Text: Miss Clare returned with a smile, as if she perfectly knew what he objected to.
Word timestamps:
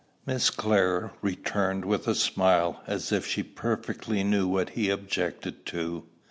Miss 0.25 0.49
Clare 0.49 1.11
returned 1.21 1.85
with 1.85 2.07
a 2.07 2.15
smile, 2.15 2.81
as 2.87 3.11
if 3.11 3.23
she 3.27 3.43
perfectly 3.43 4.23
knew 4.23 4.47
what 4.47 4.69
he 4.71 4.89
objected 4.89 5.63
to. 5.67 6.05